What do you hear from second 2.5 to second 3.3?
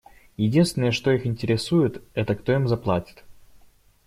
им заплатит.